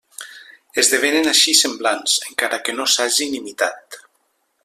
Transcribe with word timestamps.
Esdevenen 0.83 1.29
així 1.33 1.53
semblants, 1.59 2.17
encara 2.31 2.61
que 2.65 2.77
no 2.79 2.89
s'hagin 2.95 3.39
imitat. 3.43 4.03